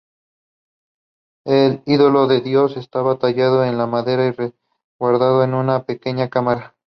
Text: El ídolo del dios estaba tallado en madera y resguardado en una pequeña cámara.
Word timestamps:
El 1.45 1.83
ídolo 1.85 2.25
del 2.25 2.41
dios 2.41 2.75
estaba 2.75 3.19
tallado 3.19 3.63
en 3.63 3.75
madera 3.87 4.25
y 4.25 4.31
resguardado 4.31 5.43
en 5.43 5.53
una 5.53 5.85
pequeña 5.85 6.27
cámara. 6.27 6.75